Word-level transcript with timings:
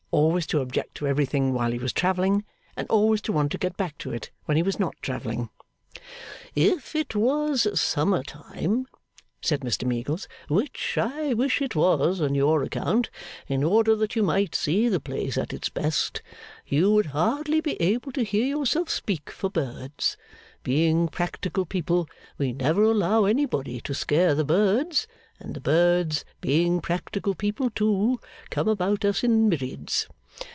Always 0.13 0.45
to 0.47 0.59
object 0.59 0.95
to 0.95 1.07
everything 1.07 1.53
while 1.53 1.71
he 1.71 1.77
was 1.79 1.93
travelling, 1.93 2.43
and 2.75 2.85
always 2.89 3.21
to 3.21 3.31
want 3.31 3.49
to 3.53 3.57
get 3.57 3.77
back 3.77 3.97
to 3.99 4.11
it 4.11 4.29
when 4.43 4.57
he 4.57 4.63
was 4.63 4.77
not 4.77 4.93
travelling. 5.01 5.49
'If 6.53 6.93
it 6.97 7.15
was 7.15 7.79
summer 7.79 8.21
time,' 8.21 8.87
said 9.41 9.61
Mr 9.61 9.85
Meagles, 9.85 10.27
'which 10.49 10.97
I 10.97 11.33
wish 11.33 11.61
it 11.61 11.77
was 11.77 12.19
on 12.19 12.35
your 12.35 12.61
account, 12.61 13.09
and 13.47 13.61
in 13.63 13.63
order 13.63 13.95
that 13.95 14.17
you 14.17 14.21
might 14.21 14.53
see 14.53 14.89
the 14.89 14.99
place 14.99 15.37
at 15.37 15.53
its 15.53 15.69
best, 15.69 16.21
you 16.67 16.91
would 16.93 17.07
hardly 17.17 17.61
be 17.61 17.81
able 17.81 18.11
to 18.11 18.25
hear 18.25 18.45
yourself 18.45 18.89
speak 18.89 19.29
for 19.29 19.49
birds. 19.49 20.17
Being 20.63 21.07
practical 21.07 21.65
people, 21.65 22.09
we 22.37 22.51
never 22.51 22.83
allow 22.83 23.23
anybody 23.23 23.79
to 23.81 23.95
scare 23.95 24.35
the 24.35 24.43
birds; 24.45 25.07
and 25.39 25.55
the 25.55 25.59
birds, 25.61 26.23
being 26.39 26.79
practical 26.79 27.33
people 27.33 27.71
too, 27.71 28.19
come 28.51 28.67
about 28.67 29.03
us 29.03 29.23
in 29.23 29.49
myriads. 29.49 30.07